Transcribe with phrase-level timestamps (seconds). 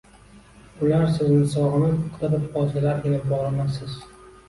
[0.85, 4.05] Ular sizni sogʻinib, qidirib qolsalargina bogʻlanasiz